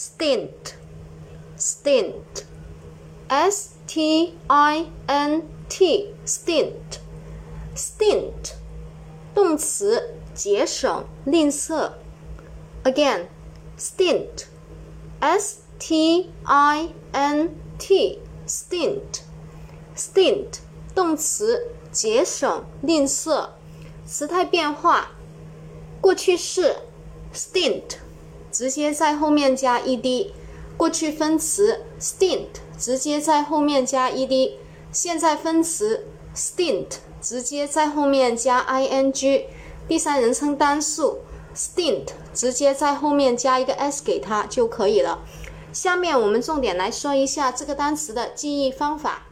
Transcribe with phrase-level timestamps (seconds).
[0.00, 0.66] stint
[1.68, 2.36] stint
[3.28, 3.92] s t
[4.48, 4.74] i
[5.28, 5.32] n
[5.68, 5.74] t
[6.24, 6.98] stint
[7.76, 8.54] stint
[9.34, 11.92] 动词节省吝啬
[12.84, 13.26] again
[13.78, 14.46] stint
[15.20, 19.20] s t i n t stint
[19.94, 20.60] stint
[20.94, 23.50] 动词节省吝啬
[24.06, 25.08] 词态变化
[26.00, 26.74] 过去式
[27.34, 27.98] stint
[28.50, 30.30] 直接在后面加 -ed，
[30.76, 32.46] 过去分词 stint，
[32.78, 34.52] 直接在后面加 -ed，
[34.90, 36.86] 现在分词 stint，
[37.20, 39.44] 直接在后面加 -ing，
[39.86, 41.20] 第三人称单数
[41.54, 45.20] stint，直接在后面加一个 s 给它就可以了。
[45.72, 49.29] 下面我们重点来说一下这个单词的记忆方法。